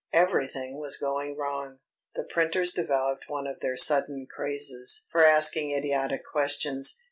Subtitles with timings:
[0.13, 1.77] Everything was going wrong.
[2.15, 6.97] The printers developed one of their sudden crazes for asking idiotic questions.